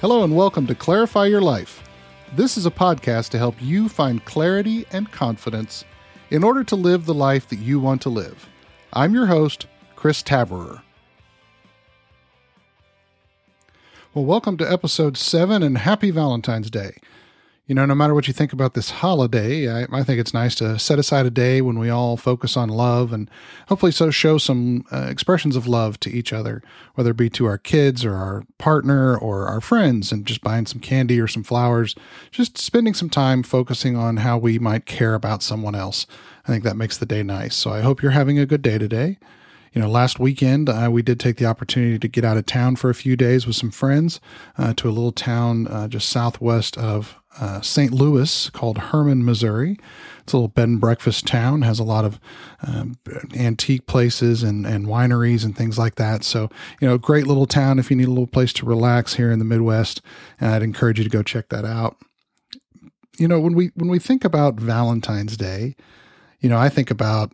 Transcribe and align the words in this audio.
Hello, 0.00 0.22
and 0.22 0.36
welcome 0.36 0.64
to 0.68 0.76
Clarify 0.76 1.26
Your 1.26 1.40
Life. 1.40 1.82
This 2.36 2.56
is 2.56 2.66
a 2.66 2.70
podcast 2.70 3.30
to 3.30 3.38
help 3.38 3.60
you 3.60 3.88
find 3.88 4.24
clarity 4.24 4.86
and 4.92 5.10
confidence 5.10 5.84
in 6.30 6.44
order 6.44 6.62
to 6.62 6.76
live 6.76 7.04
the 7.04 7.12
life 7.12 7.48
that 7.48 7.58
you 7.58 7.80
want 7.80 8.00
to 8.02 8.08
live. 8.08 8.48
I'm 8.92 9.12
your 9.12 9.26
host, 9.26 9.66
Chris 9.96 10.22
Taverer. 10.22 10.82
Well, 14.14 14.24
welcome 14.24 14.56
to 14.58 14.72
episode 14.72 15.16
seven 15.16 15.64
and 15.64 15.78
happy 15.78 16.12
Valentine's 16.12 16.70
Day 16.70 16.92
you 17.68 17.74
know, 17.74 17.84
no 17.84 17.94
matter 17.94 18.14
what 18.14 18.26
you 18.26 18.32
think 18.32 18.54
about 18.54 18.72
this 18.72 18.88
holiday, 18.88 19.70
I, 19.70 19.86
I, 19.92 20.02
think 20.02 20.18
it's 20.18 20.32
nice 20.32 20.54
to 20.54 20.78
set 20.78 20.98
aside 20.98 21.26
a 21.26 21.30
day 21.30 21.60
when 21.60 21.78
we 21.78 21.90
all 21.90 22.16
focus 22.16 22.56
on 22.56 22.70
love 22.70 23.12
and 23.12 23.30
hopefully 23.68 23.92
so 23.92 24.10
show 24.10 24.38
some 24.38 24.86
uh, 24.90 25.06
expressions 25.10 25.54
of 25.54 25.66
love 25.66 26.00
to 26.00 26.10
each 26.10 26.32
other, 26.32 26.62
whether 26.94 27.10
it 27.10 27.18
be 27.18 27.28
to 27.28 27.44
our 27.44 27.58
kids 27.58 28.06
or 28.06 28.14
our 28.14 28.44
partner 28.56 29.18
or 29.18 29.46
our 29.46 29.60
friends, 29.60 30.10
and 30.10 30.24
just 30.24 30.40
buying 30.40 30.64
some 30.64 30.80
candy 30.80 31.20
or 31.20 31.28
some 31.28 31.42
flowers, 31.42 31.94
just 32.30 32.56
spending 32.56 32.94
some 32.94 33.10
time 33.10 33.42
focusing 33.42 33.96
on 33.96 34.16
how 34.16 34.38
we 34.38 34.58
might 34.58 34.86
care 34.86 35.12
about 35.12 35.42
someone 35.42 35.74
else. 35.74 36.06
I 36.46 36.48
think 36.48 36.64
that 36.64 36.76
makes 36.76 36.96
the 36.96 37.04
day 37.04 37.22
nice. 37.22 37.54
So 37.54 37.70
I 37.70 37.82
hope 37.82 38.00
you're 38.00 38.12
having 38.12 38.38
a 38.38 38.46
good 38.46 38.62
day 38.62 38.78
today. 38.78 39.18
You 39.72 39.82
know, 39.82 39.88
last 39.88 40.18
weekend 40.18 40.68
uh, 40.68 40.88
we 40.90 41.02
did 41.02 41.20
take 41.20 41.36
the 41.36 41.46
opportunity 41.46 41.98
to 41.98 42.08
get 42.08 42.24
out 42.24 42.36
of 42.36 42.46
town 42.46 42.76
for 42.76 42.90
a 42.90 42.94
few 42.94 43.16
days 43.16 43.46
with 43.46 43.56
some 43.56 43.70
friends 43.70 44.20
uh, 44.56 44.72
to 44.74 44.88
a 44.88 44.90
little 44.92 45.12
town 45.12 45.66
uh, 45.68 45.88
just 45.88 46.08
southwest 46.08 46.76
of 46.78 47.16
uh, 47.40 47.60
St. 47.60 47.92
Louis 47.92 48.50
called 48.50 48.78
Hermann, 48.78 49.24
Missouri. 49.24 49.78
It's 50.20 50.32
a 50.32 50.36
little 50.36 50.48
bed 50.48 50.68
and 50.68 50.80
breakfast 50.80 51.26
town, 51.26 51.62
has 51.62 51.78
a 51.78 51.84
lot 51.84 52.04
of 52.04 52.18
um, 52.66 52.96
antique 53.36 53.86
places 53.86 54.42
and, 54.42 54.66
and 54.66 54.86
wineries 54.86 55.44
and 55.44 55.56
things 55.56 55.78
like 55.78 55.94
that. 55.96 56.24
So, 56.24 56.50
you 56.80 56.88
know, 56.88 56.98
great 56.98 57.26
little 57.26 57.46
town 57.46 57.78
if 57.78 57.90
you 57.90 57.96
need 57.96 58.08
a 58.08 58.10
little 58.10 58.26
place 58.26 58.52
to 58.54 58.66
relax 58.66 59.14
here 59.14 59.30
in 59.30 59.38
the 59.38 59.44
Midwest. 59.44 60.02
I'd 60.40 60.62
encourage 60.62 60.98
you 60.98 61.04
to 61.04 61.10
go 61.10 61.22
check 61.22 61.48
that 61.50 61.64
out. 61.64 61.96
You 63.18 63.26
know, 63.26 63.40
when 63.40 63.54
we 63.54 63.70
when 63.74 63.88
we 63.88 63.98
think 63.98 64.24
about 64.24 64.60
Valentine's 64.60 65.36
Day, 65.36 65.74
you 66.40 66.48
know, 66.48 66.58
I 66.58 66.68
think 66.68 66.90
about 66.90 67.32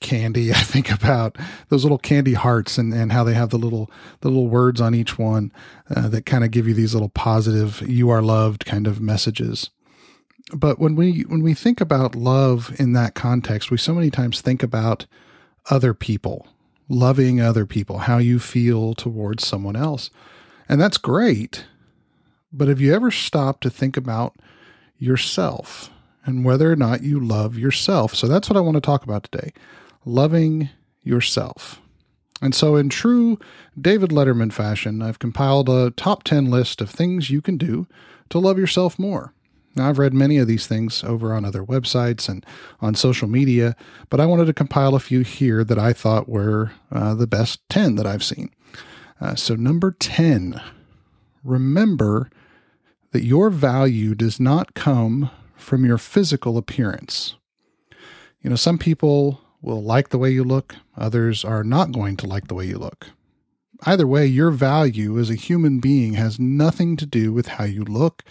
candy. 0.00 0.50
I 0.52 0.54
think 0.54 0.90
about 0.90 1.36
those 1.68 1.84
little 1.84 1.98
candy 1.98 2.34
hearts 2.34 2.78
and, 2.78 2.92
and 2.92 3.12
how 3.12 3.24
they 3.24 3.34
have 3.34 3.50
the 3.50 3.58
little 3.58 3.90
the 4.20 4.28
little 4.28 4.48
words 4.48 4.80
on 4.80 4.94
each 4.94 5.18
one 5.18 5.52
uh, 5.94 6.08
that 6.08 6.26
kind 6.26 6.44
of 6.44 6.50
give 6.50 6.68
you 6.68 6.74
these 6.74 6.94
little 6.94 7.08
positive 7.08 7.82
"you 7.88 8.10
are 8.10 8.22
loved" 8.22 8.64
kind 8.64 8.86
of 8.86 9.00
messages. 9.00 9.70
But 10.54 10.78
when 10.78 10.96
we 10.96 11.22
when 11.22 11.42
we 11.42 11.54
think 11.54 11.80
about 11.80 12.14
love 12.14 12.74
in 12.78 12.92
that 12.92 13.14
context, 13.14 13.70
we 13.70 13.78
so 13.78 13.94
many 13.94 14.10
times 14.10 14.40
think 14.40 14.62
about 14.62 15.06
other 15.70 15.94
people, 15.94 16.48
loving 16.88 17.40
other 17.40 17.66
people, 17.66 17.98
how 17.98 18.18
you 18.18 18.38
feel 18.38 18.94
towards 18.94 19.46
someone 19.46 19.76
else, 19.76 20.10
and 20.68 20.80
that's 20.80 20.98
great. 20.98 21.66
But 22.52 22.68
have 22.68 22.80
you 22.80 22.94
ever 22.94 23.10
stopped 23.10 23.62
to 23.62 23.70
think 23.70 23.96
about 23.96 24.36
yourself? 24.98 25.90
And 26.24 26.44
whether 26.44 26.70
or 26.70 26.76
not 26.76 27.02
you 27.02 27.18
love 27.20 27.58
yourself. 27.58 28.14
So 28.14 28.26
that's 28.26 28.48
what 28.48 28.56
I 28.56 28.60
want 28.60 28.76
to 28.76 28.80
talk 28.80 29.04
about 29.04 29.24
today 29.24 29.52
loving 30.04 30.68
yourself. 31.02 31.80
And 32.40 32.56
so, 32.56 32.74
in 32.74 32.88
true 32.88 33.38
David 33.80 34.10
Letterman 34.10 34.52
fashion, 34.52 35.00
I've 35.00 35.20
compiled 35.20 35.68
a 35.68 35.92
top 35.92 36.24
10 36.24 36.50
list 36.50 36.80
of 36.80 36.90
things 36.90 37.30
you 37.30 37.40
can 37.40 37.56
do 37.56 37.86
to 38.30 38.40
love 38.40 38.58
yourself 38.58 38.98
more. 38.98 39.32
Now, 39.76 39.88
I've 39.88 39.98
read 39.98 40.12
many 40.12 40.38
of 40.38 40.48
these 40.48 40.66
things 40.66 41.04
over 41.04 41.32
on 41.32 41.44
other 41.44 41.62
websites 41.62 42.28
and 42.28 42.44
on 42.80 42.96
social 42.96 43.28
media, 43.28 43.76
but 44.10 44.20
I 44.20 44.26
wanted 44.26 44.46
to 44.46 44.52
compile 44.52 44.96
a 44.96 45.00
few 45.00 45.20
here 45.20 45.62
that 45.62 45.78
I 45.78 45.92
thought 45.92 46.28
were 46.28 46.72
uh, 46.90 47.14
the 47.14 47.28
best 47.28 47.60
10 47.70 47.94
that 47.94 48.06
I've 48.06 48.24
seen. 48.24 48.50
Uh, 49.20 49.36
so, 49.36 49.54
number 49.54 49.92
10, 49.92 50.60
remember 51.44 52.28
that 53.12 53.22
your 53.22 53.50
value 53.50 54.16
does 54.16 54.40
not 54.40 54.74
come 54.74 55.30
from 55.62 55.84
your 55.84 55.98
physical 55.98 56.58
appearance. 56.58 57.36
You 58.42 58.50
know, 58.50 58.56
some 58.56 58.78
people 58.78 59.40
will 59.60 59.82
like 59.82 60.08
the 60.08 60.18
way 60.18 60.30
you 60.30 60.44
look, 60.44 60.74
others 60.96 61.44
are 61.44 61.64
not 61.64 61.92
going 61.92 62.16
to 62.18 62.26
like 62.26 62.48
the 62.48 62.54
way 62.54 62.66
you 62.66 62.78
look. 62.78 63.08
Either 63.84 64.06
way, 64.06 64.26
your 64.26 64.50
value 64.50 65.18
as 65.18 65.30
a 65.30 65.34
human 65.34 65.80
being 65.80 66.14
has 66.14 66.38
nothing 66.38 66.96
to 66.96 67.06
do 67.06 67.32
with 67.32 67.48
how 67.48 67.64
you 67.64 67.84
look, 67.84 68.22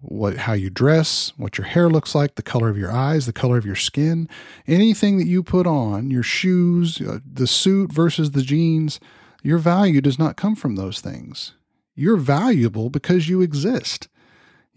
what 0.00 0.38
how 0.38 0.52
you 0.52 0.70
dress, 0.70 1.32
what 1.36 1.58
your 1.58 1.66
hair 1.66 1.88
looks 1.88 2.14
like, 2.14 2.34
the 2.34 2.42
color 2.42 2.68
of 2.68 2.78
your 2.78 2.90
eyes, 2.90 3.26
the 3.26 3.32
color 3.32 3.58
of 3.58 3.66
your 3.66 3.76
skin, 3.76 4.28
anything 4.66 5.18
that 5.18 5.26
you 5.26 5.42
put 5.42 5.66
on, 5.66 6.10
your 6.10 6.22
shoes, 6.22 7.00
uh, 7.00 7.18
the 7.24 7.46
suit 7.46 7.92
versus 7.92 8.32
the 8.32 8.42
jeans, 8.42 8.98
your 9.42 9.58
value 9.58 10.00
does 10.00 10.18
not 10.18 10.36
come 10.36 10.54
from 10.54 10.76
those 10.76 11.00
things. 11.00 11.52
You're 11.94 12.16
valuable 12.16 12.90
because 12.90 13.28
you 13.28 13.42
exist. 13.42 14.08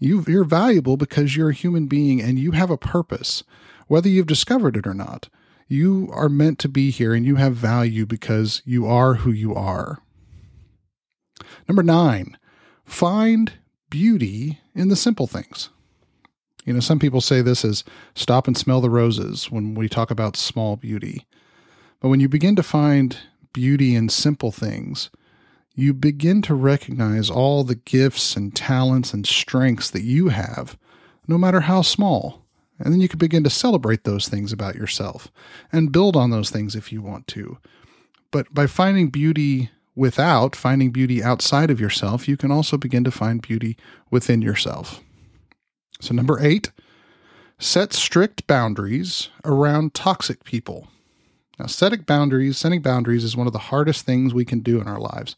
You, 0.04 0.22
you're 0.28 0.44
valuable 0.44 0.98
because 0.98 1.34
you're 1.34 1.48
a 1.48 1.54
human 1.54 1.86
being 1.86 2.20
and 2.20 2.38
you 2.38 2.50
have 2.50 2.70
a 2.70 2.76
purpose, 2.76 3.42
whether 3.86 4.06
you've 4.06 4.26
discovered 4.26 4.76
it 4.76 4.86
or 4.86 4.92
not. 4.92 5.30
You 5.66 6.10
are 6.12 6.28
meant 6.28 6.58
to 6.58 6.68
be 6.68 6.90
here 6.90 7.14
and 7.14 7.24
you 7.24 7.36
have 7.36 7.54
value 7.56 8.04
because 8.04 8.60
you 8.66 8.86
are 8.86 9.14
who 9.14 9.32
you 9.32 9.54
are. 9.54 10.02
Number 11.66 11.82
nine, 11.82 12.36
find 12.84 13.54
beauty 13.88 14.60
in 14.74 14.88
the 14.88 14.96
simple 14.96 15.26
things. 15.26 15.70
You 16.66 16.74
know, 16.74 16.80
some 16.80 16.98
people 16.98 17.22
say 17.22 17.40
this 17.40 17.64
as 17.64 17.82
stop 18.14 18.46
and 18.46 18.58
smell 18.58 18.82
the 18.82 18.90
roses 18.90 19.50
when 19.50 19.74
we 19.74 19.88
talk 19.88 20.10
about 20.10 20.36
small 20.36 20.76
beauty. 20.76 21.26
But 22.00 22.10
when 22.10 22.20
you 22.20 22.28
begin 22.28 22.56
to 22.56 22.62
find 22.62 23.16
beauty 23.54 23.94
in 23.94 24.10
simple 24.10 24.52
things, 24.52 25.08
you 25.74 25.92
begin 25.92 26.40
to 26.42 26.54
recognize 26.54 27.28
all 27.30 27.64
the 27.64 27.74
gifts 27.74 28.36
and 28.36 28.54
talents 28.54 29.12
and 29.12 29.26
strengths 29.26 29.90
that 29.90 30.02
you 30.02 30.28
have, 30.28 30.76
no 31.26 31.36
matter 31.36 31.60
how 31.60 31.82
small. 31.82 32.44
And 32.78 32.92
then 32.92 33.00
you 33.00 33.08
can 33.08 33.18
begin 33.18 33.44
to 33.44 33.50
celebrate 33.50 34.04
those 34.04 34.28
things 34.28 34.52
about 34.52 34.74
yourself 34.74 35.30
and 35.72 35.92
build 35.92 36.16
on 36.16 36.30
those 36.30 36.50
things 36.50 36.74
if 36.74 36.92
you 36.92 37.02
want 37.02 37.26
to. 37.28 37.58
But 38.30 38.52
by 38.52 38.66
finding 38.66 39.10
beauty 39.10 39.70
without, 39.94 40.56
finding 40.56 40.90
beauty 40.90 41.22
outside 41.22 41.70
of 41.70 41.80
yourself, 41.80 42.26
you 42.28 42.36
can 42.36 42.50
also 42.50 42.76
begin 42.76 43.04
to 43.04 43.10
find 43.10 43.40
beauty 43.40 43.76
within 44.10 44.42
yourself. 44.42 45.02
So, 46.00 46.14
number 46.14 46.40
eight, 46.40 46.72
set 47.58 47.92
strict 47.92 48.46
boundaries 48.46 49.28
around 49.44 49.94
toxic 49.94 50.44
people. 50.44 50.88
Now, 51.58 51.66
setting 51.66 52.02
boundaries, 52.02 52.58
setting 52.58 52.82
boundaries 52.82 53.24
is 53.24 53.36
one 53.36 53.46
of 53.46 53.52
the 53.52 53.58
hardest 53.58 54.04
things 54.04 54.34
we 54.34 54.44
can 54.44 54.60
do 54.60 54.80
in 54.80 54.88
our 54.88 54.98
lives. 54.98 55.36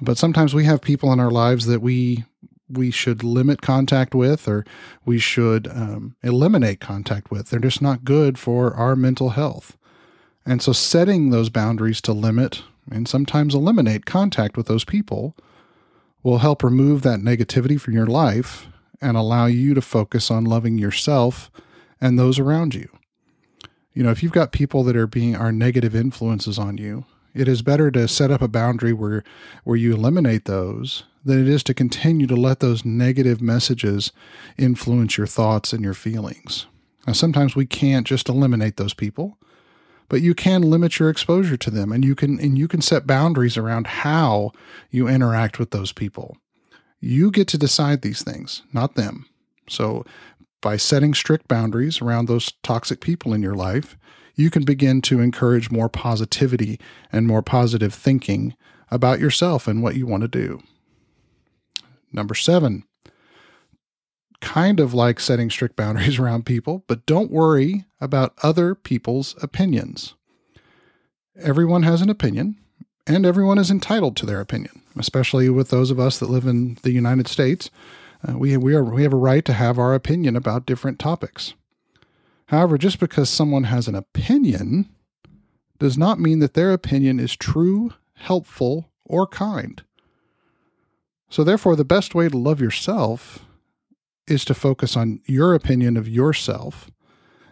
But 0.00 0.18
sometimes 0.18 0.54
we 0.54 0.64
have 0.64 0.80
people 0.80 1.12
in 1.12 1.20
our 1.20 1.30
lives 1.30 1.66
that 1.66 1.80
we 1.80 2.24
we 2.68 2.90
should 2.90 3.22
limit 3.22 3.60
contact 3.60 4.14
with 4.14 4.48
or 4.48 4.64
we 5.04 5.18
should 5.18 5.68
um, 5.68 6.16
eliminate 6.22 6.80
contact 6.80 7.30
with. 7.30 7.48
They're 7.48 7.60
just 7.60 7.82
not 7.82 8.04
good 8.04 8.38
for 8.38 8.74
our 8.74 8.96
mental 8.96 9.30
health. 9.30 9.76
And 10.46 10.62
so 10.62 10.72
setting 10.72 11.30
those 11.30 11.50
boundaries 11.50 12.00
to 12.02 12.12
limit 12.12 12.62
and 12.90 13.06
sometimes 13.06 13.54
eliminate 13.54 14.06
contact 14.06 14.56
with 14.56 14.66
those 14.66 14.84
people 14.84 15.36
will 16.22 16.38
help 16.38 16.62
remove 16.62 17.02
that 17.02 17.20
negativity 17.20 17.80
from 17.80 17.94
your 17.94 18.06
life 18.06 18.66
and 19.00 19.16
allow 19.16 19.46
you 19.46 19.74
to 19.74 19.82
focus 19.82 20.30
on 20.30 20.44
loving 20.44 20.78
yourself 20.78 21.50
and 22.00 22.18
those 22.18 22.38
around 22.38 22.74
you. 22.74 22.88
You 23.94 24.02
know, 24.02 24.10
if 24.10 24.22
you've 24.22 24.32
got 24.32 24.52
people 24.52 24.82
that 24.84 24.96
are 24.96 25.06
being 25.06 25.36
are 25.36 25.52
negative 25.52 25.94
influences 25.94 26.58
on 26.58 26.78
you, 26.78 27.04
it 27.32 27.48
is 27.48 27.62
better 27.62 27.90
to 27.92 28.08
set 28.08 28.30
up 28.30 28.42
a 28.42 28.48
boundary 28.48 28.92
where 28.92 29.22
where 29.62 29.76
you 29.76 29.94
eliminate 29.94 30.44
those 30.44 31.04
than 31.24 31.40
it 31.40 31.48
is 31.48 31.62
to 31.64 31.74
continue 31.74 32.26
to 32.26 32.36
let 32.36 32.60
those 32.60 32.84
negative 32.84 33.40
messages 33.40 34.12
influence 34.58 35.16
your 35.16 35.26
thoughts 35.26 35.72
and 35.72 35.82
your 35.82 35.94
feelings. 35.94 36.66
Now, 37.06 37.12
sometimes 37.12 37.56
we 37.56 37.66
can't 37.66 38.06
just 38.06 38.28
eliminate 38.28 38.76
those 38.76 38.94
people, 38.94 39.38
but 40.08 40.20
you 40.20 40.34
can 40.34 40.62
limit 40.62 40.98
your 40.98 41.08
exposure 41.08 41.56
to 41.56 41.70
them 41.70 41.92
and 41.92 42.04
you 42.04 42.14
can 42.14 42.40
and 42.40 42.58
you 42.58 42.68
can 42.68 42.82
set 42.82 43.06
boundaries 43.06 43.56
around 43.56 43.86
how 43.86 44.50
you 44.90 45.08
interact 45.08 45.58
with 45.58 45.70
those 45.70 45.92
people. 45.92 46.36
You 47.00 47.30
get 47.30 47.48
to 47.48 47.58
decide 47.58 48.02
these 48.02 48.22
things, 48.22 48.62
not 48.72 48.96
them. 48.96 49.26
So 49.68 50.04
by 50.64 50.78
setting 50.78 51.12
strict 51.12 51.46
boundaries 51.46 52.00
around 52.00 52.26
those 52.26 52.50
toxic 52.62 53.02
people 53.02 53.34
in 53.34 53.42
your 53.42 53.54
life, 53.54 53.98
you 54.34 54.48
can 54.48 54.64
begin 54.64 55.02
to 55.02 55.20
encourage 55.20 55.70
more 55.70 55.90
positivity 55.90 56.80
and 57.12 57.26
more 57.26 57.42
positive 57.42 57.92
thinking 57.92 58.56
about 58.90 59.20
yourself 59.20 59.68
and 59.68 59.82
what 59.82 59.94
you 59.94 60.06
want 60.06 60.22
to 60.22 60.28
do. 60.28 60.62
Number 62.10 62.34
seven, 62.34 62.84
kind 64.40 64.80
of 64.80 64.94
like 64.94 65.20
setting 65.20 65.50
strict 65.50 65.76
boundaries 65.76 66.18
around 66.18 66.46
people, 66.46 66.82
but 66.86 67.04
don't 67.04 67.30
worry 67.30 67.84
about 68.00 68.32
other 68.42 68.74
people's 68.74 69.34
opinions. 69.42 70.14
Everyone 71.36 71.82
has 71.82 72.00
an 72.00 72.08
opinion, 72.08 72.56
and 73.06 73.26
everyone 73.26 73.58
is 73.58 73.70
entitled 73.70 74.16
to 74.16 74.24
their 74.24 74.40
opinion, 74.40 74.80
especially 74.98 75.50
with 75.50 75.68
those 75.68 75.90
of 75.90 76.00
us 76.00 76.18
that 76.18 76.30
live 76.30 76.46
in 76.46 76.78
the 76.82 76.92
United 76.92 77.28
States. 77.28 77.68
Uh, 78.26 78.38
we, 78.38 78.56
we, 78.56 78.74
are, 78.74 78.84
we 78.84 79.02
have 79.02 79.12
a 79.12 79.16
right 79.16 79.44
to 79.44 79.52
have 79.52 79.78
our 79.78 79.94
opinion 79.94 80.36
about 80.36 80.66
different 80.66 80.98
topics. 80.98 81.54
However, 82.46 82.78
just 82.78 82.98
because 82.98 83.28
someone 83.28 83.64
has 83.64 83.88
an 83.88 83.94
opinion 83.94 84.88
does 85.78 85.98
not 85.98 86.20
mean 86.20 86.38
that 86.38 86.54
their 86.54 86.72
opinion 86.72 87.18
is 87.18 87.36
true, 87.36 87.92
helpful, 88.14 88.90
or 89.04 89.26
kind. 89.26 89.82
So, 91.28 91.42
therefore, 91.42 91.74
the 91.74 91.84
best 91.84 92.14
way 92.14 92.28
to 92.28 92.38
love 92.38 92.60
yourself 92.60 93.44
is 94.26 94.44
to 94.44 94.54
focus 94.54 94.96
on 94.96 95.20
your 95.26 95.54
opinion 95.54 95.96
of 95.96 96.08
yourself 96.08 96.90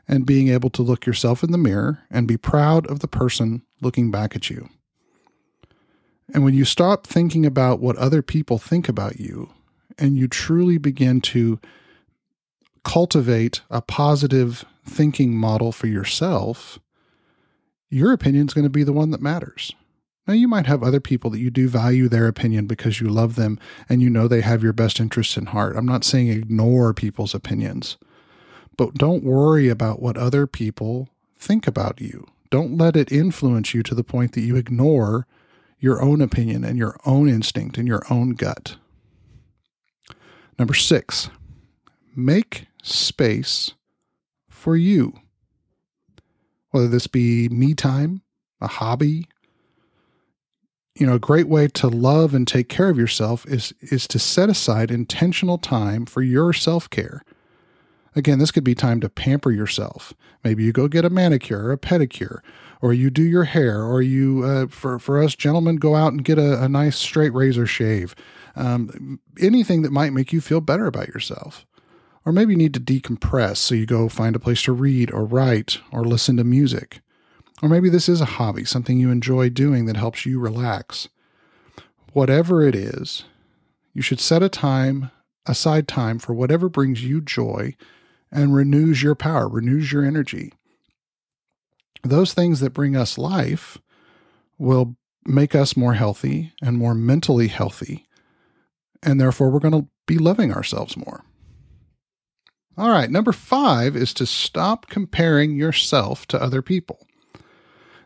and 0.09 0.27
being 0.27 0.49
able 0.49 0.71
to 0.71 0.83
look 0.83 1.05
yourself 1.05 1.43
in 1.43 1.53
the 1.53 1.59
mirror 1.59 2.01
and 2.11 2.29
be 2.29 2.37
proud 2.37 2.87
of 2.87 3.01
the 3.01 3.09
person 3.09 3.63
looking 3.81 4.11
back 4.11 4.37
at 4.37 4.51
you. 4.51 4.69
And 6.33 6.45
when 6.45 6.55
you 6.55 6.65
stop 6.65 7.07
thinking 7.07 7.45
about 7.45 7.81
what 7.81 7.97
other 7.97 8.23
people 8.23 8.59
think 8.59 8.89
about 8.89 9.21
you 9.21 9.51
and 9.99 10.17
you 10.17 10.29
truly 10.29 10.79
begin 10.79 11.21
to 11.21 11.61
cultivate 12.85 13.61
a 13.71 13.81
positive 13.81 14.65
thinking 14.85 15.35
model 15.37 15.73
for 15.73 15.87
yourself, 15.87 16.79
your 17.91 18.13
opinion 18.13 18.47
is 18.47 18.55
going 18.55 18.65
to 18.65 18.71
be 18.71 18.85
the 18.85 18.93
one 18.93 19.11
that 19.11 19.21
matters. 19.21 19.73
Now, 20.27 20.35
you 20.35 20.47
might 20.47 20.67
have 20.67 20.83
other 20.83 21.01
people 21.01 21.31
that 21.31 21.41
you 21.41 21.51
do 21.51 21.69
value 21.69 22.09
their 22.09 22.29
opinion 22.29 22.67
because 22.67 23.01
you 23.01 23.09
love 23.09 23.35
them 23.35 23.59
and 23.89 24.01
you 24.01 24.09
know 24.09 24.29
they 24.29 24.41
have 24.41 24.63
your 24.63 24.73
best 24.73 25.01
interests 25.01 25.37
in 25.37 25.47
heart. 25.47 25.77
I'm 25.77 25.87
not 25.87 26.05
saying 26.05 26.29
ignore 26.29 26.95
people's 26.95 27.35
opinions, 27.35 27.97
but 28.77 28.95
don't 28.95 29.25
worry 29.25 29.69
about 29.69 30.01
what 30.01 30.17
other 30.17 30.47
people 30.47 31.09
think 31.37 31.67
about 31.67 32.01
you. 32.01 32.27
Don't 32.51 32.79
let 32.79 32.97
it 32.97 33.11
influence 33.11 33.75
you 33.75 33.83
to 33.83 33.95
the 33.95 34.05
point 34.05 34.33
that 34.33 34.43
you 34.43 34.57
ignore 34.57 35.27
your 35.81 36.01
own 36.01 36.21
opinion 36.21 36.65
and 36.65 36.79
your 36.79 36.97
own 37.05 37.29
instinct 37.29 37.77
and 37.77 37.89
your 37.89 38.03
own 38.09 38.31
gut. 38.31 38.77
Number 40.59 40.75
six, 40.75 41.31
make 42.15 42.67
space 42.83 43.73
for 44.49 44.77
you. 44.77 45.15
Whether 46.71 46.89
this 46.89 47.07
be 47.07 47.49
me 47.49 47.75
time, 47.75 48.23
a 48.61 48.67
hobby, 48.67 49.27
you 50.95 51.07
know, 51.07 51.15
a 51.15 51.19
great 51.19 51.49
way 51.49 51.69
to 51.69 51.89
love 51.89 52.35
and 52.35 52.47
take 52.47 52.69
care 52.69 52.89
of 52.89 52.99
yourself 52.99 53.47
is 53.47 53.73
is 53.81 54.07
to 54.09 54.19
set 54.19 54.49
aside 54.49 54.91
intentional 54.91 55.59
time 55.59 56.07
for 56.07 56.23
your 56.23 56.53
self-care. 56.53 57.23
Again, 58.15 58.39
this 58.39 58.51
could 58.51 58.65
be 58.65 58.75
time 58.75 59.01
to 59.01 59.09
pamper 59.09 59.51
yourself. 59.51 60.13
Maybe 60.45 60.65
you 60.65 60.73
go 60.73 60.87
get 60.87 61.07
a 61.07 61.11
manicure 61.11 61.65
or 61.65 61.73
a 61.73 61.79
pedicure, 61.79 62.41
or 62.83 62.93
you 62.93 63.09
do 63.09 63.23
your 63.23 63.45
hair, 63.45 63.83
or 63.83 64.03
you, 64.03 64.45
uh, 64.45 64.67
for, 64.67 64.99
for 64.99 65.23
us 65.23 65.35
gentlemen, 65.35 65.77
go 65.77 65.95
out 65.95 66.13
and 66.13 66.23
get 66.23 66.39
a, 66.39 66.63
a 66.63 66.69
nice 66.69 66.97
straight 66.97 67.33
razor 67.33 67.67
shave. 67.67 68.15
Um, 68.55 69.21
anything 69.41 69.83
that 69.83 69.93
might 69.93 70.13
make 70.13 70.33
you 70.33 70.41
feel 70.41 70.61
better 70.61 70.87
about 70.87 71.09
yourself. 71.09 71.67
Or 72.25 72.33
maybe 72.33 72.53
you 72.53 72.59
need 72.59 72.75
to 72.75 72.81
decompress, 72.81 73.57
so 73.57 73.75
you 73.75 73.87
go 73.87 74.09
find 74.09 74.37
a 74.37 74.41
place 74.41 74.63
to 74.63 74.73
read 74.73 75.11
or 75.11 75.25
write 75.25 75.79
or 75.91 76.05
listen 76.05 76.37
to 76.37 76.45
music. 76.45 77.01
Or 77.63 77.69
maybe 77.69 77.89
this 77.89 78.09
is 78.09 78.21
a 78.21 78.27
hobby, 78.27 78.65
something 78.65 78.99
you 78.99 79.11
enjoy 79.11 79.49
doing 79.49 79.87
that 79.87 79.97
helps 79.97 80.25
you 80.27 80.39
relax. 80.39 81.09
Whatever 82.13 82.63
it 82.67 82.75
is, 82.75 83.25
you 83.93 84.03
should 84.03 84.21
set 84.21 84.43
a 84.43 84.49
time 84.49 85.11
aside 85.47 85.89
time 85.89 86.19
for 86.19 86.35
whatever 86.35 86.69
brings 86.69 87.05
you 87.05 87.21
joy 87.21 87.75
and 88.31 88.55
renews 88.55 89.03
your 89.03 89.15
power, 89.15 89.49
renews 89.49 89.93
your 89.93 90.05
energy. 90.05 90.53
Those 92.03 92.35
things 92.35 92.61
that 92.61 92.73
bring 92.73 92.97
us 92.97 93.19
life 93.19 93.79
will 94.59 94.97
make 95.25 95.55
us 95.55 95.77
more 95.77 95.95
healthy 95.95 96.53
and 96.63 96.77
more 96.77 96.95
mentally 96.95 97.49
healthy. 97.49 98.05
And 99.03 99.21
therefore, 99.21 99.51
we're 99.51 99.59
going 99.59 99.81
to 99.81 99.89
be 100.07 100.19
loving 100.19 100.53
ourselves 100.53 100.97
more. 100.97 101.25
All 102.77 102.91
right, 102.91 103.11
number 103.11 103.33
five 103.33 103.95
is 103.97 104.15
to 104.15 104.27
stop 104.27 104.89
comparing 104.89 105.57
yourself 105.57 106.27
to 106.29 106.43
other 106.43 106.63
people. 106.63 107.07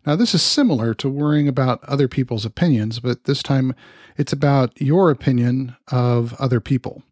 Now, 0.05 0.17
this 0.17 0.35
is 0.35 0.43
similar 0.43 0.95
to 0.95 1.09
worrying 1.09 1.49
about 1.49 1.85
other 1.85 2.09
people's 2.09 2.45
opinions, 2.45 3.01
but 3.01 3.25
this 3.25 3.43
time 3.43 3.75
it's 4.17 4.33
about 4.33 4.81
your 4.81 5.11
opinion 5.11 5.77
of 5.89 6.35
other 6.35 6.61
people. 6.61 7.03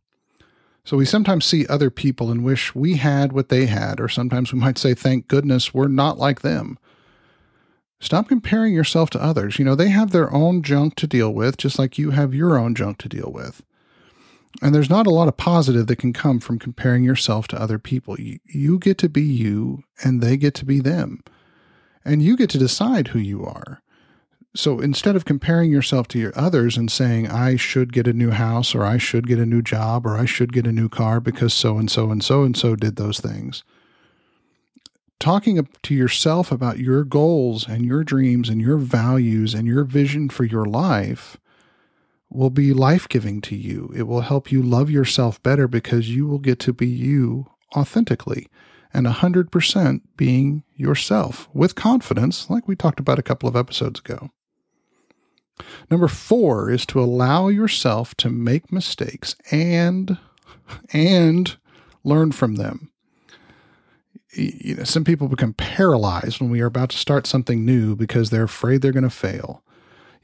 So 0.85 0.97
we 0.97 1.05
sometimes 1.05 1.45
see 1.45 1.67
other 1.67 1.91
people 1.91 2.31
and 2.31 2.45
wish 2.45 2.75
we 2.75 2.97
had 2.97 3.33
what 3.33 3.49
they 3.49 3.67
had, 3.67 4.01
or 4.01 4.09
sometimes 4.09 4.53
we 4.53 4.59
might 4.59 4.79
say, 4.79 4.95
thank 4.95 5.29
goodness 5.29 5.73
we're 5.73 5.89
not 5.89 6.19
like 6.19 6.43
them. 6.43 6.79
Stop 8.01 8.29
comparing 8.29 8.75
yourself 8.75 9.11
to 9.11 9.23
others. 9.23 9.59
You 9.59 9.65
know, 9.65 9.75
they 9.75 9.89
have 9.89 10.11
their 10.11 10.33
own 10.33 10.63
junk 10.63 10.95
to 10.97 11.07
deal 11.07 11.33
with, 11.33 11.57
just 11.57 11.79
like 11.79 11.99
you 11.99 12.11
have 12.11 12.35
your 12.35 12.59
own 12.59 12.75
junk 12.75 12.99
to 12.99 13.09
deal 13.09 13.31
with. 13.33 13.63
And 14.63 14.75
there's 14.75 14.91
not 14.91 15.07
a 15.07 15.11
lot 15.11 15.29
of 15.29 15.37
positive 15.37 15.89
that 15.89 15.97
can 15.97 16.13
come 16.13 16.39
from 16.39 16.59
comparing 16.59 17.03
yourself 17.03 17.49
to 17.49 17.61
other 17.61 17.79
people. 17.79 18.19
You, 18.21 18.39
you 18.45 18.79
get 18.79 18.99
to 18.99 19.09
be 19.09 19.23
you, 19.23 19.83
and 20.03 20.21
they 20.21 20.37
get 20.37 20.55
to 20.55 20.65
be 20.65 20.81
them 20.81 21.23
and 22.05 22.23
you 22.23 22.37
get 22.37 22.51
to 22.51 22.59
decide 22.59 23.09
who 23.09 23.19
you 23.19 23.45
are. 23.45 23.81
So 24.55 24.79
instead 24.79 25.17
of 25.17 25.25
comparing 25.25 25.73
yourself 25.73 26.07
to 26.09 26.19
your 26.19 26.33
others 26.37 26.77
and 26.77 26.91
saying, 26.91 27.29
I 27.29 27.57
should 27.57 27.93
get 27.93 28.07
a 28.07 28.13
new 28.13 28.31
house, 28.31 28.75
or 28.75 28.85
I 28.85 28.99
should 28.99 29.27
get 29.27 29.41
a 29.41 29.47
new 29.47 29.63
job, 29.63 30.07
or 30.07 30.17
I 30.17 30.27
should 30.27 30.53
get 30.53 30.67
a 30.67 30.73
new 30.73 30.89
car 30.89 31.19
because 31.19 31.53
so 31.53 31.77
and 31.77 31.91
so 31.91 32.11
and 32.11 32.23
so 32.23 32.45
and 32.45 32.57
so 32.57 32.77
did 32.77 32.95
those 32.95 33.19
things, 33.19 33.65
talking 35.19 35.67
to 35.83 35.95
yourself 35.95 36.53
about 36.53 36.79
your 36.79 37.03
goals 37.03 37.67
and 37.67 37.85
your 37.85 38.05
dreams 38.05 38.49
and 38.49 38.61
your 38.61 38.77
values 38.77 39.55
and 39.55 39.67
your 39.67 39.83
vision 39.83 40.29
for 40.29 40.45
your 40.45 40.67
life 40.67 41.37
will 42.35 42.51
be 42.51 42.73
life 42.73 43.09
giving 43.09 43.41
to 43.43 43.57
you. 43.57 43.93
It 43.97 44.05
will 44.05 44.23
help 44.23 44.51
you 44.51 44.63
love 44.63 44.91
yourself 44.91 45.43
better 45.43 45.69
because 45.69 46.11
you 46.11 46.27
will 46.27 46.39
get 46.39 46.59
to 46.61 46.73
be 46.73 46.89
you 46.89 47.51
authentically 47.77 48.49
and 48.93 49.07
100% 49.07 50.01
being 50.17 50.63
yourself 50.77 51.49
with 51.53 51.75
confidence, 51.75 52.49
like 52.49 52.69
we 52.69 52.77
talked 52.77 53.01
about 53.01 53.19
a 53.19 53.23
couple 53.23 53.49
of 53.49 53.57
episodes 53.57 54.01
ago. 54.01 54.31
Number 55.91 56.09
four 56.09 56.71
is 56.71 56.87
to 56.87 57.01
allow 57.01 57.49
yourself 57.49 58.15
to 58.17 58.31
make 58.31 58.73
mistakes 58.73 59.37
and 59.51 60.19
and 60.93 61.57
learn 62.03 62.33
from 62.33 62.57
them. 62.57 62.91
You 64.33 64.77
know, 64.77 64.85
some 64.85 65.05
people 65.05 65.29
become 65.29 65.53
paralyzed 65.53 66.41
when 66.41 66.51
we 66.51 66.61
are 66.61 66.67
about 66.67 66.91
to 66.91 66.97
start 66.99 67.27
something 67.27 67.65
new 67.65 67.95
because 67.95 68.31
they're 68.31 68.45
afraid 68.45 68.83
they're 68.83 68.93
going 68.93 69.05
to 69.05 69.11
fail. 69.11 69.64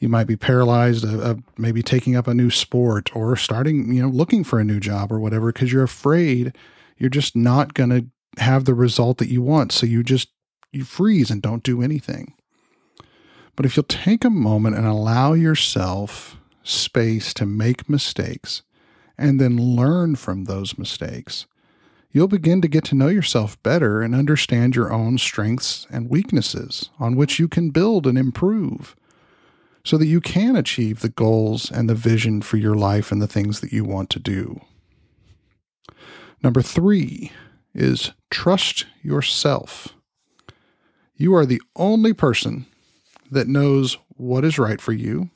You 0.00 0.08
might 0.08 0.26
be 0.26 0.36
paralyzed 0.36 1.04
of, 1.04 1.42
maybe 1.58 1.82
taking 1.82 2.16
up 2.16 2.26
a 2.26 2.34
new 2.34 2.50
sport 2.50 3.14
or 3.14 3.36
starting, 3.36 3.92
you 3.92 4.02
know, 4.02 4.08
looking 4.08 4.44
for 4.44 4.58
a 4.58 4.64
new 4.64 4.80
job 4.80 5.12
or 5.12 5.20
whatever 5.20 5.52
because 5.52 5.72
you're 5.72 5.84
afraid 5.84 6.56
you're 6.96 7.10
just 7.10 7.36
not 7.36 7.74
going 7.74 7.90
to 7.90 8.06
have 8.42 8.64
the 8.64 8.74
result 8.74 9.18
that 9.18 9.28
you 9.28 9.42
want. 9.42 9.72
So 9.72 9.86
you 9.86 10.02
just 10.02 10.28
you 10.72 10.84
freeze 10.84 11.30
and 11.30 11.42
don't 11.42 11.62
do 11.62 11.82
anything. 11.82 12.34
But 13.56 13.66
if 13.66 13.76
you'll 13.76 13.84
take 13.84 14.24
a 14.24 14.30
moment 14.30 14.76
and 14.76 14.86
allow 14.86 15.34
yourself 15.34 16.36
space 16.62 17.34
to 17.34 17.46
make 17.46 17.88
mistakes 17.88 18.62
and 19.18 19.40
then 19.40 19.76
learn 19.76 20.16
from 20.16 20.44
those 20.44 20.78
mistakes, 20.78 21.46
you'll 22.10 22.28
begin 22.28 22.62
to 22.62 22.68
get 22.68 22.84
to 22.84 22.94
know 22.94 23.08
yourself 23.08 23.62
better 23.62 24.00
and 24.00 24.14
understand 24.14 24.76
your 24.76 24.92
own 24.92 25.18
strengths 25.18 25.86
and 25.90 26.08
weaknesses 26.08 26.88
on 26.98 27.16
which 27.16 27.38
you 27.38 27.48
can 27.48 27.70
build 27.70 28.06
and 28.06 28.16
improve 28.16 28.96
so 29.84 29.96
that 29.96 30.06
you 30.06 30.20
can 30.20 30.56
achieve 30.56 31.00
the 31.00 31.08
goals 31.08 31.70
and 31.70 31.88
the 31.88 31.94
vision 31.94 32.42
for 32.42 32.56
your 32.56 32.74
life 32.74 33.10
and 33.10 33.20
the 33.20 33.26
things 33.26 33.60
that 33.60 33.72
you 33.72 33.84
want 33.84 34.10
to 34.10 34.18
do. 34.18 34.60
Number 36.42 36.62
three, 36.62 37.32
is 37.74 38.12
trust 38.30 38.86
yourself. 39.02 39.88
You 41.16 41.34
are 41.34 41.46
the 41.46 41.62
only 41.76 42.12
person 42.12 42.66
that 43.30 43.48
knows 43.48 43.96
what 44.16 44.44
is 44.44 44.58
right 44.58 44.80
for 44.80 44.92
you. 44.92 45.30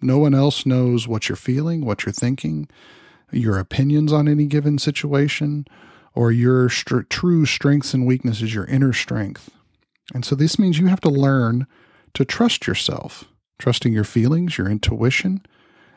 No 0.00 0.18
one 0.18 0.34
else 0.34 0.66
knows 0.66 1.08
what 1.08 1.28
you're 1.28 1.36
feeling, 1.36 1.84
what 1.84 2.04
you're 2.04 2.12
thinking, 2.12 2.68
your 3.32 3.58
opinions 3.58 4.12
on 4.12 4.28
any 4.28 4.46
given 4.46 4.78
situation, 4.78 5.66
or 6.14 6.30
your 6.30 6.68
true 6.68 7.46
strengths 7.46 7.94
and 7.94 8.06
weaknesses, 8.06 8.54
your 8.54 8.66
inner 8.66 8.92
strength. 8.92 9.50
And 10.14 10.24
so 10.24 10.34
this 10.34 10.58
means 10.58 10.78
you 10.78 10.86
have 10.86 11.00
to 11.00 11.10
learn 11.10 11.66
to 12.14 12.24
trust 12.24 12.66
yourself, 12.66 13.24
trusting 13.58 13.92
your 13.92 14.04
feelings, 14.04 14.58
your 14.58 14.68
intuition, 14.68 15.44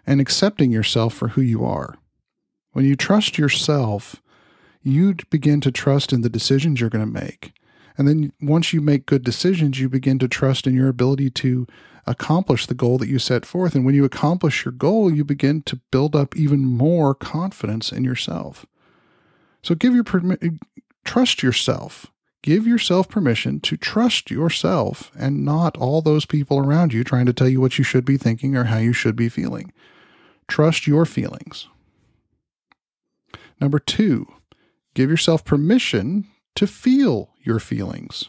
and 0.05 0.21
accepting 0.21 0.71
yourself 0.71 1.13
for 1.13 1.29
who 1.29 1.41
you 1.41 1.65
are. 1.65 1.97
When 2.71 2.85
you 2.85 2.95
trust 2.95 3.37
yourself, 3.37 4.21
you 4.81 5.15
begin 5.29 5.61
to 5.61 5.71
trust 5.71 6.13
in 6.13 6.21
the 6.21 6.29
decisions 6.29 6.79
you're 6.79 6.89
going 6.89 7.05
to 7.05 7.21
make. 7.21 7.53
And 7.97 8.07
then 8.07 8.31
once 8.41 8.71
you 8.71 8.79
make 8.79 9.05
good 9.05 9.23
decisions, 9.23 9.79
you 9.79 9.89
begin 9.89 10.19
to 10.19 10.27
trust 10.27 10.65
in 10.65 10.73
your 10.73 10.87
ability 10.87 11.29
to 11.31 11.67
accomplish 12.07 12.65
the 12.65 12.73
goal 12.73 12.97
that 12.97 13.09
you 13.09 13.19
set 13.19 13.45
forth. 13.45 13.75
And 13.75 13.85
when 13.85 13.93
you 13.93 14.05
accomplish 14.05 14.63
your 14.63 14.71
goal, 14.71 15.13
you 15.13 15.25
begin 15.25 15.61
to 15.63 15.81
build 15.91 16.15
up 16.15 16.35
even 16.35 16.65
more 16.65 17.13
confidence 17.13 17.91
in 17.91 18.03
yourself. 18.05 18.65
So 19.61 19.75
give 19.75 19.93
your 19.93 20.05
trust 21.03 21.43
yourself. 21.43 22.07
Give 22.41 22.65
yourself 22.65 23.10
permission 23.10 23.60
to 23.62 23.75
trust 23.75 24.31
yourself 24.31 25.12
and 25.17 25.43
not 25.43 25.75
all 25.77 26.01
those 26.01 26.25
people 26.25 26.58
around 26.60 26.93
you 26.93 27.03
trying 27.03 27.25
to 27.25 27.34
tell 27.34 27.50
you 27.50 27.60
what 27.60 27.77
you 27.77 27.84
should 27.84 28.05
be 28.05 28.17
thinking 28.17 28.55
or 28.55 28.65
how 28.65 28.77
you 28.77 28.93
should 28.93 29.15
be 29.15 29.27
feeling. 29.27 29.74
Trust 30.48 30.88
your 30.88 31.05
feelings. 31.05 31.67
Number 33.60 33.77
two, 33.77 34.25
give 34.93 35.10
yourself 35.10 35.43
permission 35.43 36.27
to 36.55 36.65
feel 36.65 37.29
your 37.41 37.60
feelings. 37.60 38.25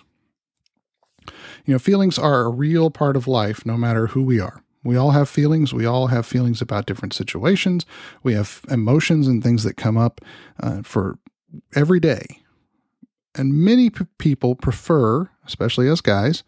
You 1.64 1.75
know, 1.75 1.79
feelings 1.79 2.19
are 2.19 2.40
a 2.40 2.50
real 2.50 2.90
part 2.90 3.17
of 3.17 3.29
life 3.29 3.64
no 3.64 3.76
matter 3.76 4.09
who 4.09 4.23
we 4.23 4.40
are. 4.40 4.62
We 4.83 4.97
all 4.97 5.11
have 5.11 5.29
feelings. 5.29 5.75
We 5.75 5.85
all 5.87 6.09
have 6.09 6.26
feelings 6.26 6.61
about 6.61 6.87
different 6.87 7.12
situations. 7.12 7.85
We 8.23 8.35
have 8.35 8.62
emotions 8.71 9.29
and 9.29 9.43
things 9.43 9.62
that 9.64 9.76
come 9.76 9.99
up 9.99 10.21
uh, 10.61 10.83
for 10.83 11.19
every 11.75 12.00
day. 12.00 12.43
And 13.34 13.54
many 13.54 13.90
p- 13.90 14.06
people 14.18 14.54
prefer, 14.54 15.30
especially 15.46 15.88
us 15.88 16.00
guys, 16.00 16.42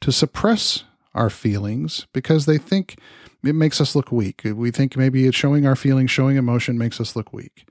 to 0.00 0.12
suppress 0.12 0.84
our 1.14 1.30
feelings 1.30 2.06
because 2.12 2.46
they 2.46 2.58
think 2.58 2.98
it 3.44 3.54
makes 3.54 3.80
us 3.80 3.94
look 3.94 4.10
weak. 4.10 4.42
We 4.44 4.70
think 4.70 4.96
maybe 4.96 5.26
it's 5.26 5.36
showing 5.36 5.66
our 5.66 5.76
feelings, 5.76 6.10
showing 6.10 6.36
emotion 6.36 6.78
makes 6.78 7.00
us 7.00 7.14
look 7.14 7.32
weak. 7.32 7.66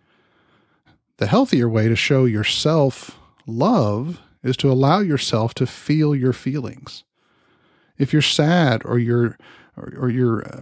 The 1.17 1.27
healthier 1.27 1.67
way 1.67 1.89
to 1.89 1.95
show 1.95 2.25
yourself 2.25 3.19
love 3.45 4.19
is 4.43 4.57
to 4.57 4.71
allow 4.71 4.99
yourself 4.99 5.53
to 5.55 5.65
feel 5.65 6.15
your 6.15 6.33
feelings. 6.33 7.03
If 7.97 8.13
you're 8.13 8.21
sad 8.21 8.83
or 8.85 8.97
you're 8.99 9.37
or, 9.77 9.93
or 9.97 10.09
you're 10.09 10.45
uh, 10.45 10.61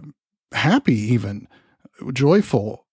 happy 0.52 0.94
even 0.94 1.48
joyful, 2.12 2.86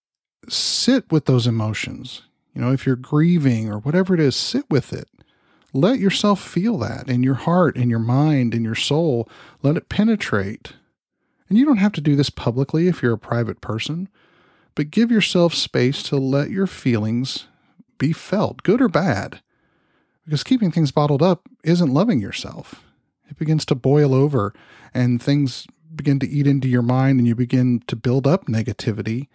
sit 0.48 1.10
with 1.10 1.26
those 1.26 1.46
emotions. 1.46 2.22
You 2.60 2.66
know, 2.66 2.72
if 2.72 2.84
you're 2.84 2.94
grieving 2.94 3.70
or 3.70 3.78
whatever 3.78 4.12
it 4.12 4.20
is, 4.20 4.36
sit 4.36 4.68
with 4.68 4.92
it. 4.92 5.08
Let 5.72 5.98
yourself 5.98 6.42
feel 6.42 6.76
that 6.80 7.08
in 7.08 7.22
your 7.22 7.36
heart, 7.36 7.74
in 7.74 7.88
your 7.88 7.98
mind, 7.98 8.52
in 8.52 8.64
your 8.64 8.74
soul. 8.74 9.26
Let 9.62 9.78
it 9.78 9.88
penetrate. 9.88 10.74
And 11.48 11.56
you 11.56 11.64
don't 11.64 11.78
have 11.78 11.92
to 11.92 12.02
do 12.02 12.16
this 12.16 12.28
publicly 12.28 12.86
if 12.86 13.02
you're 13.02 13.14
a 13.14 13.18
private 13.18 13.62
person, 13.62 14.10
but 14.74 14.90
give 14.90 15.10
yourself 15.10 15.54
space 15.54 16.02
to 16.02 16.16
let 16.16 16.50
your 16.50 16.66
feelings 16.66 17.46
be 17.96 18.12
felt, 18.12 18.62
good 18.62 18.82
or 18.82 18.90
bad. 18.90 19.40
Because 20.26 20.44
keeping 20.44 20.70
things 20.70 20.92
bottled 20.92 21.22
up 21.22 21.48
isn't 21.64 21.94
loving 21.94 22.20
yourself. 22.20 22.84
It 23.30 23.38
begins 23.38 23.64
to 23.64 23.74
boil 23.74 24.12
over 24.12 24.52
and 24.92 25.22
things 25.22 25.66
begin 25.94 26.18
to 26.18 26.28
eat 26.28 26.46
into 26.46 26.68
your 26.68 26.82
mind 26.82 27.20
and 27.20 27.26
you 27.26 27.34
begin 27.34 27.82
to 27.86 27.96
build 27.96 28.26
up 28.26 28.48
negativity 28.48 29.28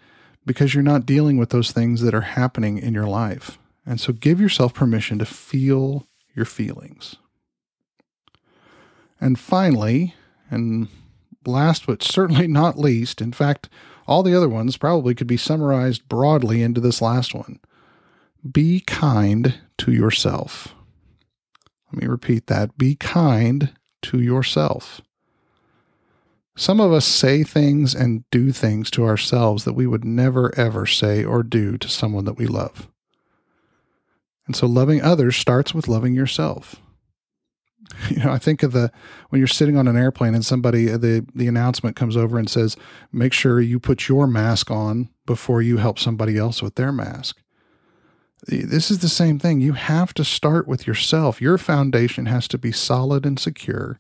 because 0.46 0.74
you're 0.74 0.84
not 0.84 1.06
dealing 1.06 1.38
with 1.38 1.50
those 1.50 1.72
things 1.72 2.02
that 2.02 2.14
are 2.14 2.22
happening 2.22 2.78
in 2.78 2.94
your 2.94 3.08
life. 3.08 3.58
And 3.86 4.00
so 4.00 4.14
give 4.14 4.40
yourself 4.40 4.74
permission 4.74 5.20
to 5.20 5.26
feel 5.26 6.08
your 6.36 6.46
feelings. 6.46 7.16
And 9.20 9.40
finally, 9.40 10.16
and 10.50 10.88
last 11.46 11.88
but 11.88 12.04
certainly 12.04 12.48
not 12.48 12.78
least, 12.78 13.22
in 13.22 13.32
fact, 13.32 13.70
all 14.08 14.24
the 14.24 14.36
other 14.36 14.50
ones 14.50 14.78
probably 14.78 15.16
could 15.16 15.28
be 15.28 15.38
summarized 15.38 16.08
broadly 16.08 16.62
into 16.62 16.82
this 16.82 17.02
last 17.02 17.34
one 17.34 17.60
be 18.52 18.80
kind 18.82 19.56
to 19.80 19.92
yourself. 19.92 20.76
Let 21.92 22.02
me 22.02 22.08
repeat 22.08 22.48
that 22.48 22.78
be 22.78 22.96
kind 22.96 23.74
to 24.04 24.22
yourself. 24.22 25.02
Some 26.58 26.80
of 26.80 26.94
us 26.94 27.06
say 27.06 27.44
things 27.44 27.94
and 27.94 28.24
do 28.32 28.52
things 28.52 28.90
to 28.92 29.06
ourselves 29.06 29.66
that 29.66 29.74
we 29.74 29.88
would 29.88 30.06
never 30.06 30.58
ever 30.58 30.86
say 30.86 31.24
or 31.24 31.44
do 31.44 31.78
to 31.78 31.90
someone 31.90 32.26
that 32.26 32.38
we 32.38 32.48
love. 32.48 32.88
And 34.48 34.56
so 34.56 34.68
loving 34.68 35.02
others 35.02 35.36
starts 35.36 35.74
with 35.74 35.88
loving 35.88 36.16
yourself. 36.16 36.76
You 38.10 38.18
know, 38.18 38.32
I 38.32 38.40
think 38.40 38.64
of 38.64 38.72
the 38.72 38.92
when 39.30 39.40
you're 39.40 39.48
sitting 39.48 39.78
on 39.78 39.88
an 39.88 39.96
airplane 39.96 40.34
and 40.34 40.44
somebody 40.46 40.92
uh, 40.92 40.98
the 40.98 41.26
the 41.36 41.48
announcement 41.48 41.96
comes 41.96 42.18
over 42.18 42.40
and 42.40 42.50
says, 42.50 42.76
"Make 43.12 43.32
sure 43.32 43.62
you 43.62 43.80
put 43.80 44.10
your 44.10 44.26
mask 44.26 44.72
on 44.72 45.10
before 45.26 45.62
you 45.62 45.78
help 45.78 46.00
somebody 46.00 46.36
else 46.36 46.64
with 46.64 46.76
their 46.76 46.92
mask." 46.92 47.38
This 48.48 48.90
is 48.90 49.00
the 49.00 49.10
same 49.10 49.40
thing. 49.40 49.62
You 49.62 49.74
have 49.74 50.14
to 50.16 50.26
start 50.26 50.68
with 50.68 50.88
yourself. 50.88 51.42
Your 51.42 51.58
foundation 51.58 52.26
has 52.26 52.48
to 52.50 52.58
be 52.58 52.72
solid 52.72 53.26
and 53.26 53.40
secure. 53.40 54.00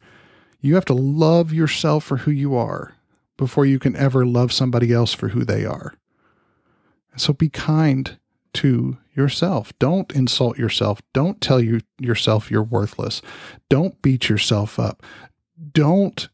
You 0.65 0.73
have 0.73 0.85
to 0.85 0.95
love 0.95 1.53
yourself 1.53 2.03
for 2.03 2.17
who 2.17 2.31
you 2.31 2.55
are 2.55 2.95
before 3.37 3.67
you 3.67 3.77
can 3.77 3.95
ever 3.95 4.25
love 4.25 4.51
somebody 4.51 4.91
else 4.91 5.13
for 5.13 5.27
who 5.27 5.45
they 5.45 5.63
are. 5.63 5.93
So 7.15 7.33
be 7.33 7.49
kind 7.49 8.17
to 8.55 8.97
yourself. 9.13 9.77
Don't 9.77 10.11
insult 10.13 10.57
yourself. 10.57 11.03
Don't 11.13 11.39
tell 11.39 11.61
you 11.61 11.81
yourself 11.99 12.49
you're 12.49 12.63
worthless. 12.63 13.21
Don't 13.69 14.01
beat 14.01 14.27
yourself 14.27 14.79
up. 14.79 15.03
Don't 15.71 16.29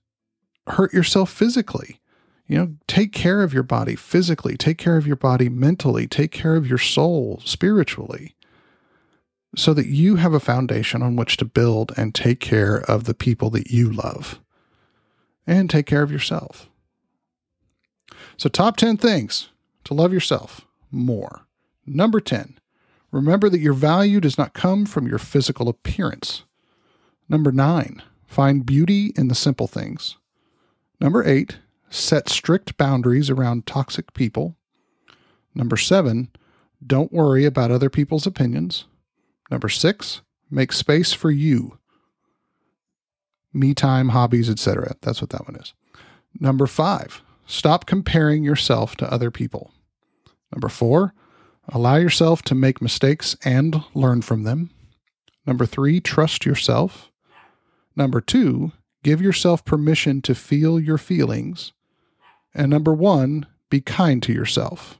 hurt 0.65 0.93
yourself 0.93 1.29
physically. 1.29 1.99
You 2.47 2.57
know, 2.57 2.75
take 2.87 3.11
care 3.11 3.43
of 3.43 3.53
your 3.53 3.63
body 3.63 3.97
physically, 3.97 4.55
take 4.55 4.77
care 4.77 4.95
of 4.95 5.05
your 5.05 5.17
body 5.17 5.49
mentally, 5.49 6.07
take 6.07 6.31
care 6.31 6.55
of 6.55 6.67
your 6.67 6.77
soul 6.77 7.41
spiritually, 7.43 8.35
so 9.55 9.73
that 9.73 9.87
you 9.87 10.15
have 10.15 10.33
a 10.33 10.39
foundation 10.39 11.01
on 11.01 11.15
which 11.15 11.37
to 11.37 11.45
build 11.45 11.91
and 11.97 12.15
take 12.15 12.39
care 12.39 12.77
of 12.89 13.03
the 13.03 13.13
people 13.13 13.49
that 13.49 13.69
you 13.69 13.91
love 13.91 14.39
and 15.45 15.69
take 15.69 15.85
care 15.85 16.03
of 16.03 16.11
yourself. 16.11 16.69
So, 18.37 18.49
top 18.49 18.77
10 18.77 18.97
things 18.97 19.49
to 19.83 19.93
love 19.93 20.13
yourself 20.13 20.61
more. 20.89 21.45
Number 21.85 22.19
10, 22.19 22.59
remember 23.11 23.49
that 23.49 23.59
your 23.59 23.73
value 23.73 24.19
does 24.19 24.37
not 24.37 24.53
come 24.53 24.85
from 24.85 25.07
your 25.07 25.19
physical 25.19 25.67
appearance. 25.67 26.43
Number 27.27 27.51
9, 27.51 28.01
find 28.25 28.65
beauty 28.65 29.13
in 29.15 29.27
the 29.27 29.35
simple 29.35 29.67
things. 29.67 30.17
Number 30.99 31.25
8, 31.25 31.57
set 31.89 32.29
strict 32.29 32.77
boundaries 32.77 33.29
around 33.29 33.65
toxic 33.65 34.13
people. 34.13 34.55
Number 35.53 35.77
7, 35.77 36.29
don't 36.85 37.11
worry 37.11 37.45
about 37.45 37.71
other 37.71 37.89
people's 37.89 38.25
opinions. 38.25 38.85
Number 39.51 39.69
6, 39.69 40.21
make 40.49 40.71
space 40.71 41.13
for 41.13 41.29
you. 41.29 41.77
Me 43.53 43.73
time, 43.73 44.09
hobbies, 44.09 44.49
etc. 44.49 44.95
That's 45.01 45.21
what 45.21 45.29
that 45.31 45.45
one 45.45 45.57
is. 45.57 45.73
Number 46.39 46.65
5, 46.65 47.21
stop 47.45 47.85
comparing 47.85 48.43
yourself 48.43 48.95
to 48.95 49.13
other 49.13 49.29
people. 49.29 49.71
Number 50.51 50.69
4, 50.69 51.13
Allow 51.69 51.95
yourself 51.95 52.41
to 52.43 52.55
make 52.55 52.81
mistakes 52.81 53.37
and 53.45 53.83
learn 53.93 54.21
from 54.21 54.43
them. 54.43 54.71
Number 55.45 55.65
three, 55.65 55.99
trust 55.99 56.45
yourself. 56.45 57.09
Number 57.95 58.21
two, 58.21 58.71
give 59.03 59.21
yourself 59.21 59.63
permission 59.63 60.21
to 60.23 60.35
feel 60.35 60.79
your 60.79 60.97
feelings. 60.97 61.73
And 62.53 62.69
number 62.69 62.93
one, 62.93 63.45
be 63.69 63.79
kind 63.79 64.21
to 64.23 64.33
yourself. 64.33 64.99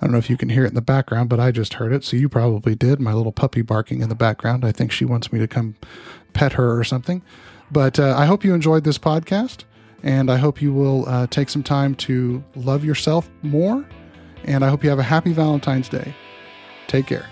I 0.00 0.06
don't 0.06 0.12
know 0.12 0.18
if 0.18 0.30
you 0.30 0.36
can 0.36 0.48
hear 0.48 0.64
it 0.64 0.68
in 0.68 0.74
the 0.74 0.80
background, 0.80 1.28
but 1.28 1.40
I 1.40 1.50
just 1.50 1.74
heard 1.74 1.92
it, 1.92 2.04
so 2.04 2.16
you 2.16 2.28
probably 2.28 2.74
did. 2.74 3.00
My 3.00 3.12
little 3.12 3.32
puppy 3.32 3.62
barking 3.62 4.00
in 4.00 4.08
the 4.08 4.14
background. 4.14 4.64
I 4.64 4.72
think 4.72 4.92
she 4.92 5.04
wants 5.04 5.32
me 5.32 5.38
to 5.40 5.48
come 5.48 5.74
pet 6.32 6.52
her 6.52 6.78
or 6.78 6.84
something. 6.84 7.22
But 7.70 7.98
uh, 7.98 8.14
I 8.16 8.26
hope 8.26 8.44
you 8.44 8.54
enjoyed 8.54 8.84
this 8.84 8.98
podcast, 8.98 9.64
and 10.02 10.30
I 10.30 10.36
hope 10.36 10.62
you 10.62 10.72
will 10.72 11.08
uh, 11.08 11.26
take 11.26 11.48
some 11.48 11.62
time 11.62 11.94
to 11.96 12.42
love 12.54 12.84
yourself 12.84 13.28
more 13.42 13.84
and 14.44 14.64
I 14.64 14.68
hope 14.68 14.84
you 14.84 14.90
have 14.90 14.98
a 14.98 15.04
happy 15.04 15.32
Valentine's 15.32 15.88
Day. 15.88 16.14
Take 16.86 17.06
care. 17.06 17.26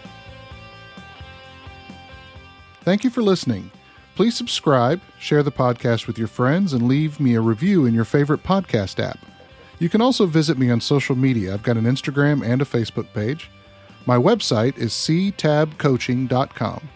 Thank 2.82 3.04
you 3.04 3.11
for 3.11 3.23
listening. 3.23 3.70
Please 4.14 4.37
subscribe, 4.37 5.00
share 5.18 5.42
the 5.42 5.52
podcast 5.52 6.06
with 6.06 6.18
your 6.18 6.28
friends, 6.28 6.73
and 6.73 6.88
leave 6.88 7.20
me 7.20 7.35
a 7.35 7.40
review 7.40 7.85
in 7.85 7.94
your 7.94 8.04
favorite 8.04 8.42
podcast 8.42 9.02
app. 9.02 9.18
You 9.78 9.88
can 9.88 10.00
also 10.00 10.26
visit 10.26 10.59
me 10.59 10.71
on 10.71 10.80
social 10.80 11.16
media. 11.16 11.52
I've 11.52 11.62
got 11.62 11.76
an 11.76 11.85
Instagram 11.85 12.45
and 12.45 12.62
a 12.62 12.64
Facebook 12.64 13.12
page. 13.12 13.50
My 14.06 14.16
website 14.16 14.78
is 14.78 14.92
ctabcoaching.com. 14.92 16.88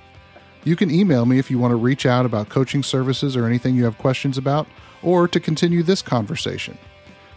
You 0.65 0.77
can 0.77 0.91
email 0.91 1.27
me 1.27 1.39
if 1.39 1.51
you 1.51 1.59
want 1.59 1.73
to 1.73 1.77
reach 1.77 2.07
out 2.07 2.27
about 2.27 2.49
coaching 2.49 2.83
services 2.83 3.37
or 3.37 3.47
anything 3.47 3.75
you 3.75 3.85
have 3.85 3.99
questions 3.99 4.39
about, 4.39 4.67
or 5.03 5.29
to 5.29 5.41
continue 5.41 5.83
this 5.83 6.03
conversation. 6.03 6.77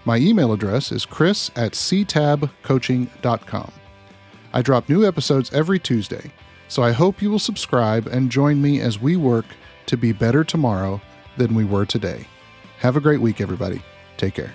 My 0.06 0.18
email 0.18 0.52
address 0.52 0.92
is 0.92 1.06
chris 1.06 1.50
at 1.56 1.72
ctabcoaching.com. 1.72 3.72
I 4.54 4.62
drop 4.62 4.90
new 4.90 5.08
episodes 5.08 5.54
every 5.54 5.80
Tuesday, 5.80 6.32
so 6.68 6.84
I 6.84 6.92
hope 6.92 7.22
you 7.22 7.32
will 7.32 7.40
subscribe 7.40 8.08
and 8.08 8.30
join 8.30 8.62
me 8.62 8.82
as 8.82 9.00
we 9.00 9.16
work 9.16 9.46
to 9.88 9.98
be 9.98 10.12
better 10.12 10.44
tomorrow 10.44 11.02
than 11.38 11.56
we 11.56 11.66
were 11.66 11.86
today. 11.86 12.28
Have 12.80 12.98
a 12.98 13.02
great 13.02 13.22
week, 13.22 13.42
everybody. 13.42 13.82
Take 14.18 14.36
care. 14.36 14.54